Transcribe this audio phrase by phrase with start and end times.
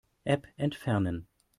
[0.25, 1.27] App entfernen.